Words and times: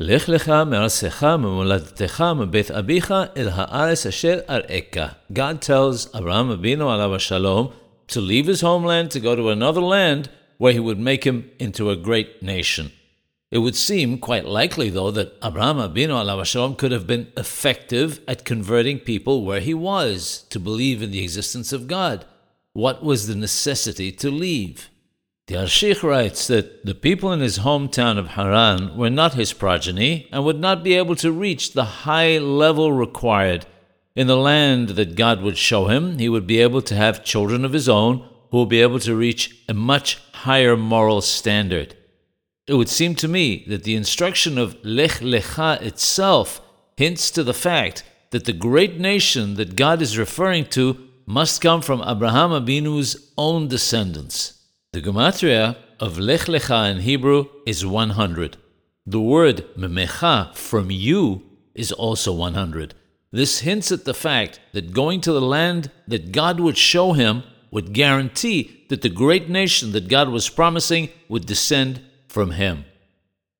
לך 0.00 0.28
לך 0.28 0.48
מארצך 0.48 1.24
ממולדתך 1.24 2.24
מבית 2.36 2.70
אביך 2.70 3.14
אל 3.36 3.48
הארץ 3.52 4.06
אשר 4.06 4.38
אראך. 4.50 5.12
God 5.32 5.60
tells 5.60 6.08
Abraham 6.14 6.50
Abinu 6.50 6.86
alav 6.86 7.20
shalom 7.20 7.72
to 8.08 8.20
leave 8.20 8.46
his 8.46 8.60
homeland 8.60 9.12
to 9.12 9.20
go 9.20 9.36
to 9.36 9.50
another 9.50 9.80
land 9.80 10.28
where 10.58 10.72
he 10.72 10.80
would 10.80 10.98
make 10.98 11.24
him 11.24 11.50
into 11.60 11.90
a 11.90 11.96
great 11.96 12.42
nation. 12.42 12.90
It 13.52 13.58
would 13.58 13.76
seem 13.76 14.18
quite 14.18 14.46
likely, 14.46 14.90
though, 14.90 15.12
that 15.12 15.34
Abraham 15.44 15.76
Abinu 15.76 16.14
alav 16.22 16.44
shalom 16.44 16.74
could 16.74 16.90
have 16.90 17.06
been 17.06 17.28
effective 17.36 18.20
at 18.26 18.44
converting 18.44 18.98
people 18.98 19.44
where 19.44 19.60
he 19.60 19.74
was 19.74 20.44
to 20.50 20.58
believe 20.58 21.02
in 21.02 21.12
the 21.12 21.22
existence 21.22 21.72
of 21.72 21.86
God. 21.86 22.24
What 22.72 23.04
was 23.04 23.28
the 23.28 23.36
necessity 23.36 24.10
to 24.10 24.28
leave? 24.28 24.90
The 25.46 25.56
Alshich 25.56 26.02
writes 26.02 26.46
that 26.46 26.86
the 26.86 26.94
people 26.94 27.30
in 27.30 27.40
his 27.40 27.58
hometown 27.58 28.16
of 28.16 28.28
Haran 28.28 28.96
were 28.96 29.10
not 29.10 29.34
his 29.34 29.52
progeny 29.52 30.26
and 30.32 30.42
would 30.42 30.58
not 30.58 30.82
be 30.82 30.94
able 30.94 31.16
to 31.16 31.30
reach 31.30 31.72
the 31.72 31.84
high 31.84 32.38
level 32.38 32.94
required. 32.94 33.66
In 34.16 34.26
the 34.26 34.38
land 34.38 34.90
that 34.90 35.16
God 35.16 35.42
would 35.42 35.58
show 35.58 35.88
him, 35.88 36.18
he 36.18 36.30
would 36.30 36.46
be 36.46 36.60
able 36.60 36.80
to 36.80 36.94
have 36.94 37.24
children 37.24 37.62
of 37.62 37.74
his 37.74 37.90
own 37.90 38.26
who 38.50 38.56
will 38.56 38.64
be 38.64 38.80
able 38.80 39.00
to 39.00 39.14
reach 39.14 39.54
a 39.68 39.74
much 39.74 40.18
higher 40.32 40.78
moral 40.78 41.20
standard. 41.20 41.94
It 42.66 42.74
would 42.74 42.88
seem 42.88 43.14
to 43.16 43.28
me 43.28 43.66
that 43.68 43.84
the 43.84 43.96
instruction 43.96 44.56
of 44.56 44.82
Lech 44.82 45.20
Lecha 45.20 45.82
itself 45.82 46.62
hints 46.96 47.30
to 47.32 47.44
the 47.44 47.52
fact 47.52 48.02
that 48.30 48.46
the 48.46 48.54
great 48.54 48.98
nation 48.98 49.56
that 49.56 49.76
God 49.76 50.00
is 50.00 50.16
referring 50.16 50.64
to 50.70 51.06
must 51.26 51.60
come 51.60 51.82
from 51.82 52.02
Abraham 52.02 52.50
Abinu's 52.50 53.30
own 53.36 53.68
descendants. 53.68 54.53
The 54.94 55.02
gematria 55.02 55.76
of 55.98 56.20
Lech 56.20 56.42
Lecha 56.42 56.88
in 56.88 57.00
Hebrew 57.00 57.46
is 57.66 57.84
100. 57.84 58.56
The 59.04 59.20
word 59.20 59.66
Memecha, 59.76 60.54
from 60.54 60.88
you, 60.88 61.42
is 61.74 61.90
also 61.90 62.32
100. 62.32 62.94
This 63.32 63.58
hints 63.58 63.90
at 63.90 64.04
the 64.04 64.14
fact 64.14 64.60
that 64.72 64.92
going 64.92 65.20
to 65.22 65.32
the 65.32 65.40
land 65.40 65.90
that 66.06 66.30
God 66.30 66.60
would 66.60 66.78
show 66.78 67.12
him 67.12 67.42
would 67.72 67.92
guarantee 67.92 68.86
that 68.88 69.02
the 69.02 69.08
great 69.08 69.50
nation 69.50 69.90
that 69.90 70.06
God 70.06 70.28
was 70.28 70.48
promising 70.48 71.08
would 71.28 71.44
descend 71.44 72.00
from 72.28 72.52
him. 72.52 72.84